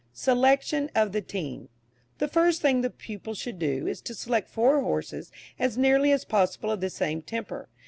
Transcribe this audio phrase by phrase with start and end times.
[0.13, 1.69] SELECTION OF THE TEAM.
[2.17, 6.25] The first thing the pupil should do, is to select four horses as nearly as
[6.25, 7.69] possible of the same temper.